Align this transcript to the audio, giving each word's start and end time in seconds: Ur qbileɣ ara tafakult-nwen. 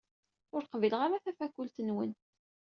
Ur 0.55 0.63
qbileɣ 0.71 1.01
ara 1.03 1.23
tafakult-nwen. 1.23 2.11